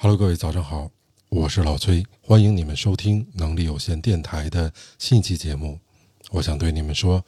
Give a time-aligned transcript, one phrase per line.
[0.00, 0.88] Hello，各位早上好，
[1.28, 5.76] 我是老崔，欢迎你们收听能力有限电台的新一期节目。
[6.30, 7.20] 我想对你们说，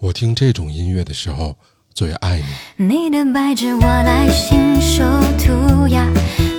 [0.00, 1.56] 我听这种音乐的时候
[1.94, 2.42] 最爱
[2.76, 2.86] 你。
[2.88, 5.04] 你的白纸我来信手
[5.38, 6.04] 涂鸦，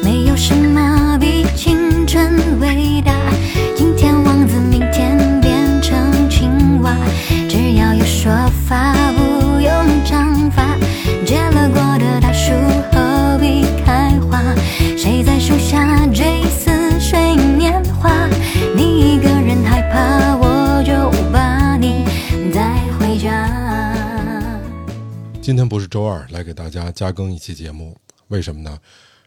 [0.02, 3.14] 没有什么比青春伟大。
[3.76, 6.96] 今天王子，明天变成青蛙，
[7.50, 8.32] 只要有说
[8.66, 10.78] 法，不用章法。
[11.26, 12.54] 结了果的大树
[12.94, 13.66] 何必？
[15.00, 18.27] 谁在树下追似水年华？
[18.76, 20.91] 你一个人害怕，我就
[21.31, 22.03] 把你
[22.53, 24.59] 带回家。
[25.41, 27.95] 今天不是周二，来给大家加更一期节目，
[28.27, 28.77] 为什么呢？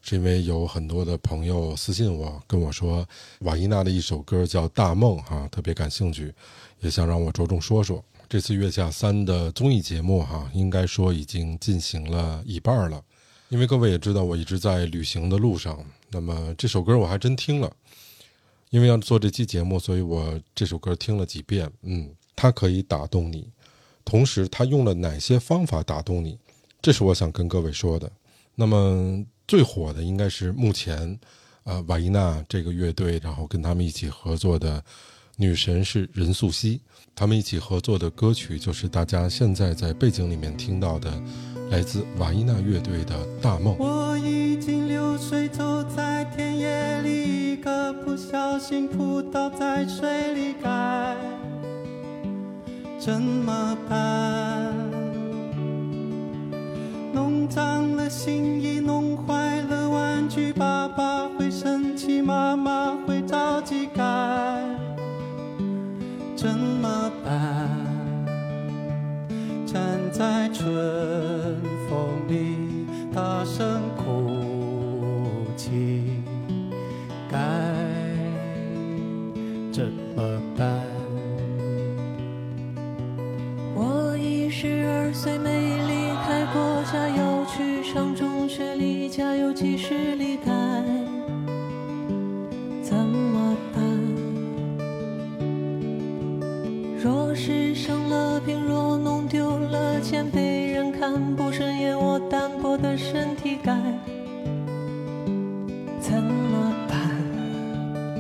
[0.03, 3.09] 是因为有很多的朋友私信我，跟我说
[3.39, 6.35] 瓦伊娜的一首歌叫《大梦》哈，特别感兴趣，
[6.81, 8.05] 也想让我着重说说。
[8.29, 13.01] 这次月下三的综艺节目哈，应该说已经进行了一半了。
[13.53, 15.85] 因为各位也知道，我一直在旅行的路上。
[16.11, 17.71] 那么这首歌我还真听了，
[18.71, 21.71] 因为要做这期节目，所以我这首歌听了几遍。
[21.83, 23.47] 嗯，它可以打动你，
[24.07, 26.39] 同时它用了哪些方法打动你？
[26.81, 28.11] 这是我想跟各位说的。
[28.55, 31.21] 那么最火的应该是目前，
[31.65, 34.83] 呃，瓦伊娜这个乐队，然后跟他们一起合作的
[35.37, 36.81] 女神是任素汐，
[37.15, 41.23] 他们一起合作的歌曲就是大家现在在背景里面听到的。
[41.73, 43.75] 来自瓦伊娜乐队的大梦。
[43.79, 51.17] 我已经流水走在田野里，一个不小心扑倒在水里，该
[52.99, 54.71] 怎么办？
[57.15, 64.03] 弄脏了新衣，弄坏了玩具，爸爸会生气，妈妈会着急，该
[66.37, 67.67] 怎么办？
[69.67, 69.81] 站
[70.13, 71.32] 在春。
[79.83, 80.81] 怎么办？
[83.75, 90.37] 我已十二岁，没离开过家，要去上中学，离家有几十里，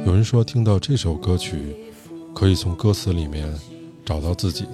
[0.05, 1.77] 有人说，听到这首歌曲，
[2.35, 3.49] 可以从歌词里面
[4.05, 4.65] 找到自己；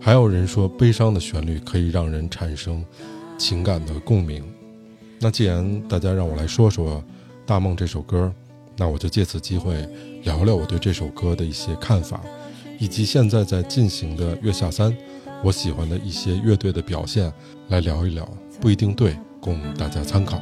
[0.00, 2.84] 还有人说，悲伤的旋律可以让人产生
[3.36, 4.44] 情感的共鸣。
[5.18, 6.96] 那既然大家让我来说说
[7.44, 8.32] 《大梦》这首歌，
[8.76, 9.74] 那我就借此机会
[10.22, 12.20] 聊聊我对这首歌的一些看法，
[12.78, 14.92] 以及现在在进行的《月下三》。
[15.42, 17.32] 我喜欢的一些乐队的表现，
[17.68, 18.28] 来聊一聊，
[18.60, 20.40] 不一定对，供大家参考。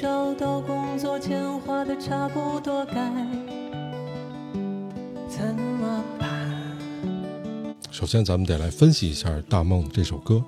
[0.00, 2.94] 找到工作，钱花的差不多，该
[5.28, 6.26] 怎么办？
[7.90, 10.42] 首先，咱们得来分析一下《大梦》这首歌。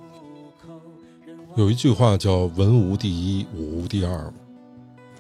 [1.55, 4.33] 有一句话叫“文无第一，武无第二”，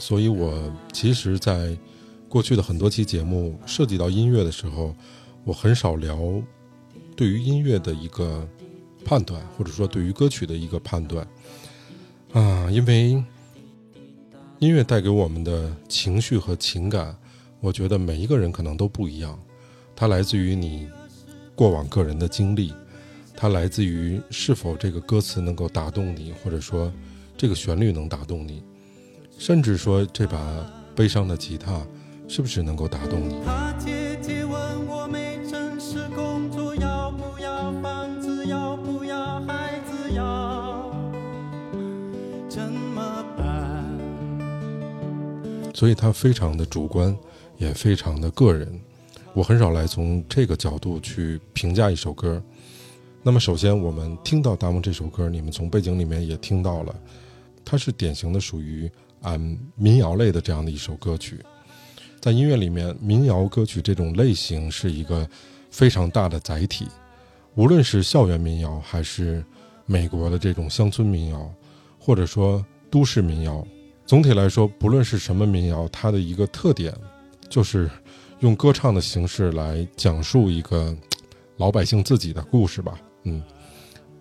[0.00, 1.76] 所以我其实，在
[2.26, 4.94] 过去的很多期节目涉及到音乐的时候，
[5.44, 6.18] 我很少聊
[7.14, 8.48] 对于音乐的一个
[9.04, 11.28] 判断，或者说对于歌曲的一个判断
[12.32, 13.22] 啊，因为
[14.62, 17.16] 音乐带给我们的情绪和情感，
[17.58, 19.36] 我觉得每一个人可能都不一样。
[19.96, 20.88] 它来自于你
[21.56, 22.72] 过往个人的经历，
[23.36, 26.92] 它来自于是否这个歌词能够打动你，或者说
[27.36, 28.62] 这个旋律能打动你，
[29.36, 30.40] 甚至说这把
[30.94, 31.84] 悲伤的吉他。
[32.28, 33.34] 是不是能够打动你？
[33.44, 33.74] 他
[45.74, 47.16] 所以，他非常的主观，
[47.56, 48.80] 也非常的个人。
[49.34, 52.42] 我很少来从这个角度去评价一首歌。
[53.22, 56.94] 那么，首先我们听到《大梦》这首歌，你们从背景里面也听到了，
[57.64, 58.90] 它是典型的属于
[59.22, 59.40] 按
[59.74, 61.38] 民谣类的这样的一首歌曲。
[62.20, 65.28] 在音乐里面，民谣歌曲这种类型是一个
[65.70, 66.86] 非常大的载体，
[67.54, 69.42] 无论是校园民谣，还是
[69.86, 71.50] 美国的这种乡村民谣，
[71.98, 73.66] 或者说都市民谣，
[74.06, 76.94] 总体来说，不论是什么民谣，它的一个特点
[77.48, 77.90] 就是
[78.40, 80.94] 用歌唱的形式来讲述一个
[81.56, 83.00] 老百姓自己的故事吧。
[83.24, 83.42] 嗯，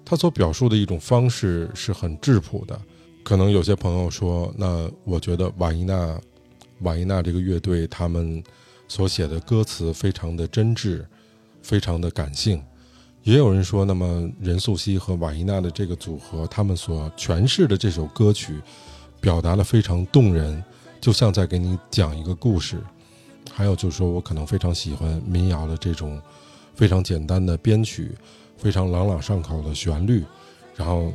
[0.05, 2.79] 他所表述的一种方式是很质朴的。
[3.23, 6.19] 可能有些朋友说，那我觉得瓦伊娜。
[6.83, 8.43] 瓦伊娜这个乐队，他们
[8.87, 11.05] 所写的歌词非常的真挚，
[11.61, 12.59] 非常的感性，
[13.21, 18.59] 也有人说，那么任素汐和瓦依娜的这个组合，他们所诠释的这首歌曲，
[19.21, 20.61] 表达的非常动人，
[20.99, 22.81] 就像在给你讲一个故事。
[23.53, 26.19] 还有就是说我可能非常喜欢民谣的这种
[26.73, 28.17] 非常简单的编曲，
[28.57, 30.25] 非常朗朗上口的旋律，
[30.75, 31.13] 然后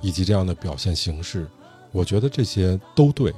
[0.00, 1.46] 以及这样的表现形式，
[1.90, 3.32] 我觉得这些都对。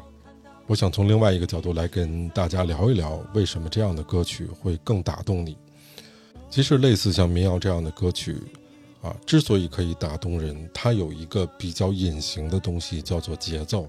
[0.67, 5.57] 我想从另外一个角度来跟大家聊一聊，为什么这样的歌曲会更打动你。
[6.51, 8.37] 其实，类似像民谣这样的歌曲，
[9.07, 13.89] 啊，之所以可以打动人，它有一个比较隐形的东西，叫做节奏。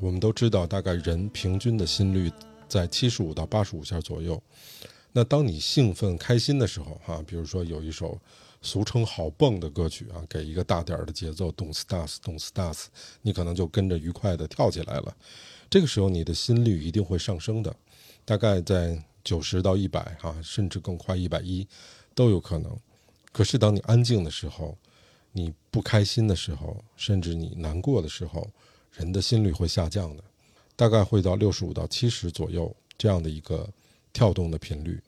[0.00, 2.30] 我们都知道，大概人平均的心率
[2.68, 4.40] 在七十五到八十五下左右。
[5.12, 8.18] 那当你兴奋、开心的时候，哈，比如说有一首
[8.62, 12.84] 俗称“好蹦”的歌曲啊，给一个大点儿的节奏，Don't start，Don't start，
[13.22, 15.16] 你可能就跟着愉快的跳起来了。
[15.68, 17.74] 这个时候，你的心率一定会上升的，
[18.24, 19.02] 大概在。
[19.24, 21.66] 九十到一百哈，甚至更快一百一，
[22.14, 22.78] 都有可能。
[23.34, 24.78] 可是当你安静的时候，
[25.32, 28.48] 你不开心的时候，甚至你难过的时候，
[28.92, 30.22] 人的心率会下降的，
[30.76, 33.68] 大概会到六十五到七十左右这样的一个
[34.12, 35.02] 跳动的频率。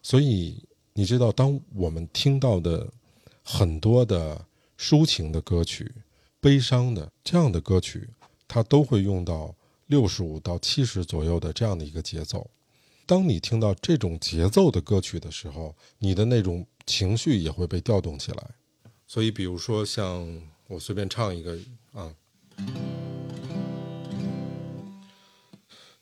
[0.00, 0.62] 所以
[0.92, 2.88] 你知道，当我们听到的
[3.42, 4.46] 很多的
[4.78, 5.92] 抒情的歌曲、
[6.40, 8.08] 悲伤的这样的歌曲，
[8.46, 9.52] 它都会用到
[9.88, 12.48] 六十五到七十左右的这样的一个节奏。
[13.04, 18.50] 当你听到这种节奏的歌曲的时候，你的那种情绪也会被调动起来。
[19.06, 20.26] 所以，比如说，像
[20.66, 21.58] 我随便唱一个
[21.92, 22.14] 啊。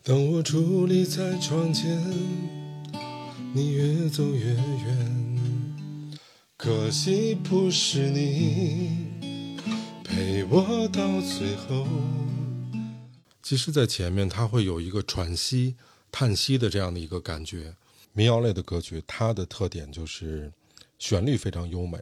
[0.02, 2.00] 当我伫立在窗前，
[3.52, 6.18] 你越走越远，
[6.56, 9.58] 可惜不是你
[10.04, 11.86] 陪我到最后。
[13.42, 15.74] 其实，在前面它会有一个喘息。
[16.12, 17.74] 叹息的这样的一个感觉，
[18.14, 20.50] 民谣类的歌曲，它的特点就是
[20.98, 21.98] 旋律非常优美，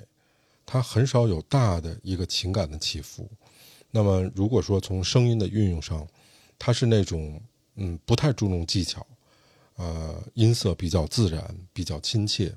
[0.65, 3.29] 它很少有大的一个情感的起伏。
[3.91, 6.07] 那么，如果说从声音的运用上，
[6.59, 7.41] 它是那种
[7.77, 9.07] 嗯不太注重技巧，
[9.77, 12.53] 呃，音色比较自然、比较亲切，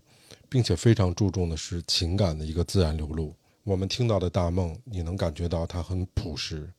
[0.50, 3.36] 并且非常注重的是情感的一个自然流露。
[3.64, 6.72] 我们听到的大梦，你能感觉到它很朴实，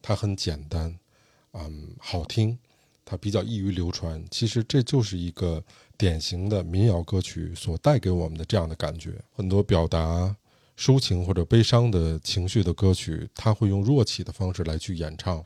[0.00, 0.98] 它很简单，
[1.52, 2.58] 嗯，好听。
[3.02, 5.64] 它比较易于流传，其实这就是一个
[6.00, 9.22] 典型的民谣歌曲所带给我们的这样的感觉。
[9.36, 10.34] 很多表达
[10.78, 15.44] 抒情或者悲伤的情绪的歌曲，它会用弱起的方式来去演唱。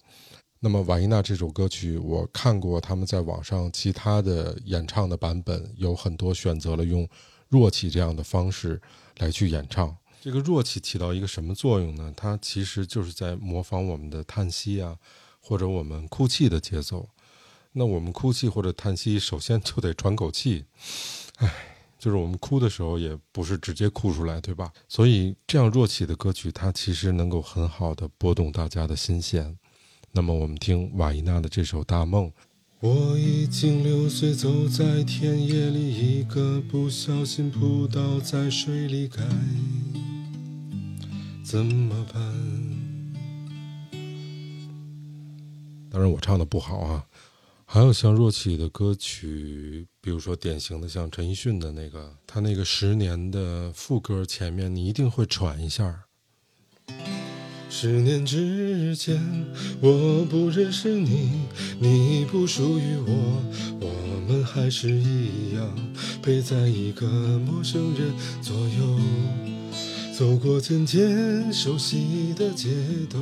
[0.60, 7.08] 那么瓦依娜这首歌曲，我看过他们在网上其他的演唱的版本，有很多选择了用
[7.48, 8.80] 弱起这样的方式
[9.18, 9.96] 来去演唱。
[10.20, 12.14] 这个弱起起到一个什么作用呢？
[12.16, 14.96] 它其实就是在模仿我们的叹息啊，
[15.40, 17.08] 或者我们哭泣的节奏。
[17.76, 20.64] 那我们哭泣或者叹息，首先就得喘口气，
[21.38, 21.52] 唉，
[21.98, 24.72] 就是我们哭的时候也不是直接哭出来，对吧？
[24.88, 29.58] 所以这样弱起的歌曲，它其实能够很好的拨动大家的心弦。
[30.12, 32.28] 那么我们听瓦依娜的这首《大梦》。
[32.78, 39.20] 我已经六岁，走在田野里，一个不小心扑倒在水里，该
[41.42, 42.22] 怎么办？
[45.90, 47.06] 当然我唱的不好啊。
[47.74, 56.04] 还有像若起的歌曲，比如说典型的像陈奕迅的那个，他那个十年的副歌前面，你一定会喘一下。
[57.68, 59.20] 十年之前，
[59.80, 61.48] 我不认识你，
[61.80, 63.42] 你不属于我，
[63.80, 65.76] 我们还是一样
[66.22, 67.08] 陪在一个
[67.40, 69.00] 陌生人左右，
[70.16, 72.70] 走过渐渐熟悉的街
[73.10, 73.18] 头。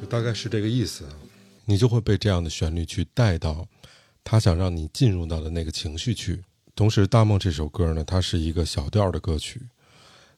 [0.00, 1.04] 就大概是这个意思。
[1.64, 3.66] 你就会被这样的旋律去带到
[4.24, 6.42] 他想让你进入到的那个情绪去。
[6.74, 9.60] 同时，《大梦》这首歌呢，它是一个小调的歌曲。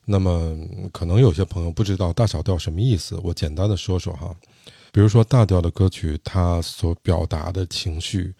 [0.05, 0.55] 那么，
[0.91, 4.35] 可能有些朋友不知道大小调什么意思，我简单的说说哈。
[4.91, 8.33] 比如说，大调的歌曲，它所表达的情绪，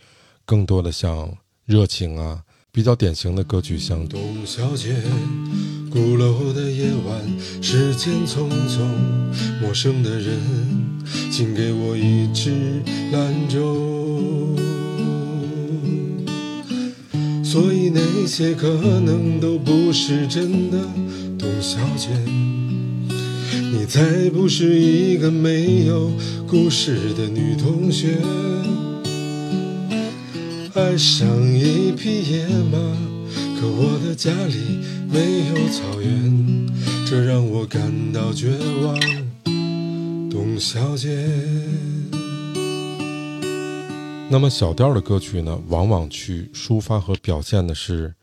[0.45, 2.43] 更多的像热情啊。
[2.71, 4.93] 比较典型的歌曲像《董小姐》，
[5.89, 8.81] 鼓楼的夜晚，时间匆匆，
[9.61, 10.94] 陌生的人，
[11.31, 12.51] 请给我一支
[13.11, 14.55] 兰州。
[17.43, 20.77] 所以那些可能都不是真的，
[21.37, 22.09] 董小姐，
[23.71, 26.11] 你才不是一个没有
[26.45, 28.17] 故事的女同学。
[30.73, 31.25] 爱上
[31.57, 32.77] 一匹野马，
[33.57, 36.67] 可我的家里没有草原，
[37.05, 37.81] 这让我感
[38.11, 38.49] 到绝
[38.83, 39.24] 望。
[40.35, 41.25] 董小姐。
[44.29, 48.13] 那么小调的歌曲呢，往往去抒发和表现的是，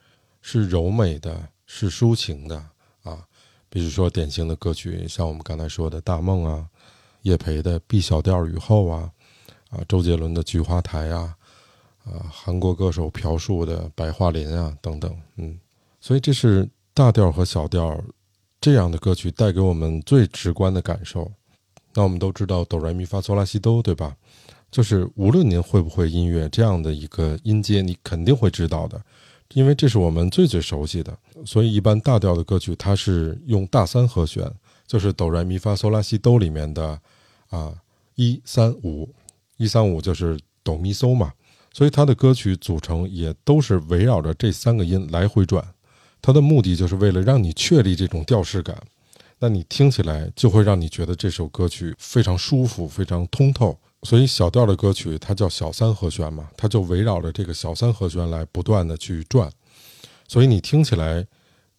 [0.42, 2.62] 是柔美的，是抒情的
[3.02, 3.24] 啊，
[3.70, 6.66] 比如说典型的歌曲，像我们刚才说的《大梦》啊，
[7.22, 9.10] 叶培的《B 小调雨后》啊，
[9.70, 11.34] 啊，周杰伦的《菊花台》啊，
[12.04, 15.58] 啊，韩国歌手朴树的《白桦林》啊，等等，嗯，
[15.98, 17.98] 所以这是大调和小调
[18.60, 21.32] 这样的歌曲带给我们最直观的感受。
[21.94, 24.16] 那我们都知道哆来咪发嗦拉西哆，对吧？
[24.70, 28.98] 就是无论您会不会音乐，这样的一个音阶你肯定会知道的，
[29.52, 31.14] 因为这是我们最最熟悉的。
[31.44, 34.50] 所以一般大调的歌曲，它是用大三和弦，
[34.86, 36.98] 就是哆来咪发嗦拉西哆里面的
[37.50, 37.74] 啊
[38.14, 39.14] 一三五，
[39.58, 41.32] 一三五就是哆咪嗦嘛。
[41.74, 45.62] 所以它的歌曲组成也都是围绕着这三个音来回转，
[46.20, 48.76] 它的目的就是为了让你确立这种调式感，
[49.44, 53.76] 那你听起来就会让你觉得这首歌曲非常舒服，非常通透。
[54.04, 59.50] 所以小调的歌曲它叫小三和弦嘛，它就围绕着这个小三和弦来不断的去转。
[60.28, 61.26] 所以你听起来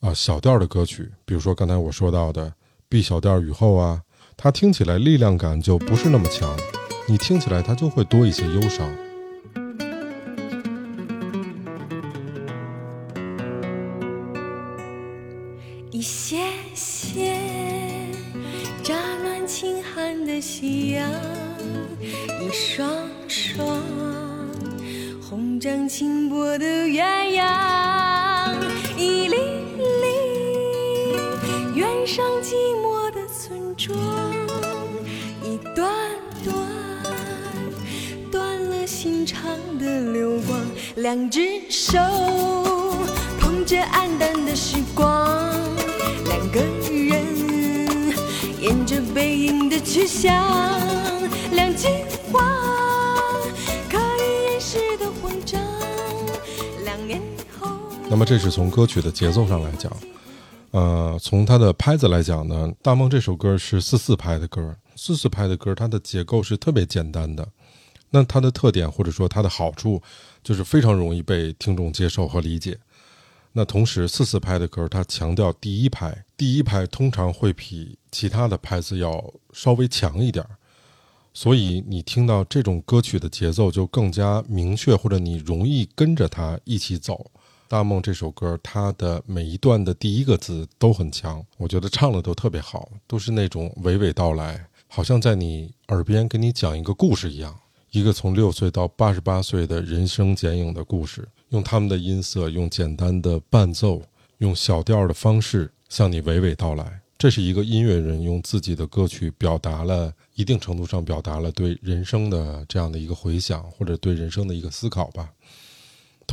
[0.01, 2.53] 啊，小调的歌曲，比如说刚才我说到的
[2.89, 4.01] B 小调雨后啊，
[4.35, 6.53] 它听起来力量感就不是那么强，
[7.07, 8.93] 你听起来它就会多一些忧伤。
[26.03, 28.53] 轻薄的鸳鸯，
[28.97, 29.37] 一粒
[30.01, 31.15] 粒
[31.75, 33.97] 远上寂寞的村庄，
[35.41, 35.87] 一段
[36.43, 36.53] 段
[38.29, 40.59] 断了心肠的流光，
[40.95, 41.97] 两只手
[43.39, 45.39] 捧着黯淡的时光，
[46.25, 46.59] 两个
[46.91, 48.13] 人
[48.59, 50.35] 沿着背影的去向，
[51.53, 51.87] 两句
[58.13, 59.91] 那么这是从歌曲的节奏上来讲，
[60.69, 67.47] 呃，从它的拍子来讲呢，《大梦》这首歌是四四拍的歌，四四拍的歌它的结构是特别简单的。
[68.11, 69.99] 那它的特点或者说它的好处，
[70.43, 72.77] 就是非常容易被听众接受和理解。
[73.51, 80.45] 那同时，四四拍的歌它强调第一拍，第一拍通常会比其他的拍子要稍微强一点，
[81.33, 87.31] 所以你听到这种歌曲的节奏就更加明确，或者你容易跟着它一起走。
[87.67, 97.57] 大梦这首歌，它的每一段的第一个字都很强，我觉得唱的都特别好，都是那种娓娓道来，好像在你耳边给你讲一个故事一样，
[97.91, 104.01] 一个从六岁到八十八岁的人生剪影的故事，用他们的音色，用简单的伴奏，
[104.37, 106.99] 用小调的方式向你娓娓道来。
[107.17, 115.31] 这是一个音乐人用自己的歌曲表达了一定程度上表达了对人生的这样的一个回想，或者对人生的一个思考吧。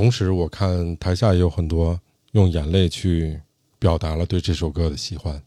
[0.01, 2.01] 同时，我看台下也有很多
[2.33, 3.39] 用眼泪去
[3.79, 5.43] 表达了对这首歌的喜欢。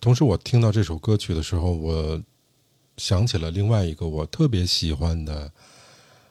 [0.00, 2.22] 同时，我听到这首歌曲的时候，我
[2.96, 5.50] 想起了另外一个我特别喜欢的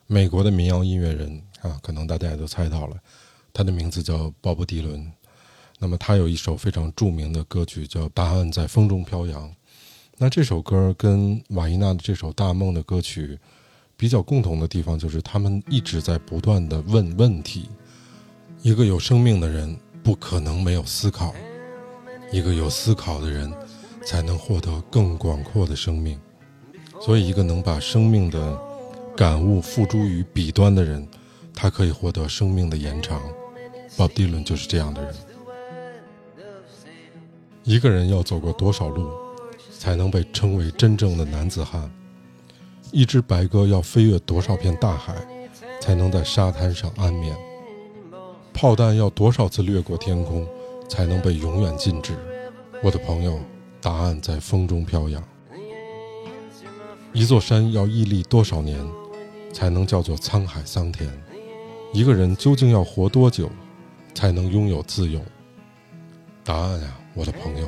[0.08, 2.96] 美国的民谣音乐人啊，可能大家也都猜到了，
[3.52, 5.12] 他的名字叫鲍勃·迪伦。
[5.80, 9.50] 那么，他有一首非常著名的歌曲叫《答案在风中飘扬》。
[10.18, 13.38] 那这首歌跟瓦依娜的这首《大梦》的歌曲。
[13.96, 17.70] 比较共同的地方就是，他们一直在不断的问问题。
[18.62, 21.34] 一个有生命的人不可能没有思考，
[22.32, 23.52] 一个有思考的人
[24.06, 26.20] 才能获得更广阔的生命。
[27.02, 28.60] 所以，一个能把生命的
[29.16, 31.06] 感悟付诸于笔端的人，
[31.54, 33.22] 他可以获得生命的延长。
[33.98, 35.14] 鲍迪伦就是这样的人。
[37.64, 39.10] 一个人要走过多少路，
[39.78, 41.92] 才能被称为真正的男子汉？
[42.94, 45.16] 一只白鸽要飞越多少片大海，
[45.82, 47.36] 才能在沙滩上安眠？
[48.54, 50.48] 炮弹要多少次掠过天空，
[50.88, 52.14] 才能被永远禁止？
[52.84, 53.40] 我的朋友，
[53.82, 55.24] 答案在风中飘扬。
[57.14, 58.80] 一座山要屹立多少年，
[59.52, 61.10] 才能叫做沧海桑田？
[61.94, 63.50] 一个人究竟要活多久，
[64.14, 65.20] 才能拥有自由？
[66.44, 67.68] 答案呀，我的朋友，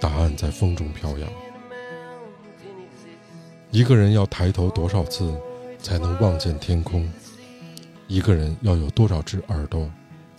[0.00, 1.30] 答案在风中飘扬。
[3.76, 5.38] 一个人要抬头多少次，
[5.82, 7.06] 才能望见天空？
[8.08, 9.86] 一个人要有多少只耳朵，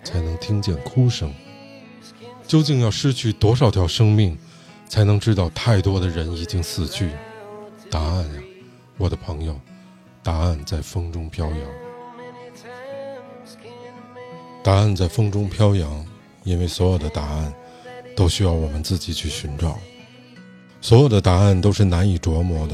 [0.03, 1.31] 才能听见哭声？
[2.47, 4.35] 究竟要失去多少条生命，
[4.89, 7.11] 才能知道太多的人已经死去？
[7.91, 8.41] 答案呀，
[8.97, 9.55] 我的朋友，
[10.23, 11.59] 答案在风中飘扬。
[14.63, 16.03] 答案在风中飘扬，
[16.43, 17.53] 因为所有的答案
[18.15, 19.77] 都需要我们自己去寻找，
[20.81, 22.73] 所有的答案都是难以琢磨的。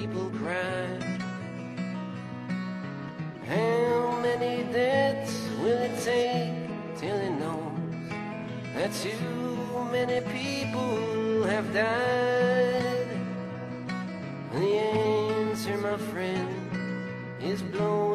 [4.71, 6.53] deaths will it take
[6.97, 7.71] till he knows
[8.75, 13.07] that too many people have died?
[14.53, 16.49] The answer, my friend,
[17.41, 18.10] is blown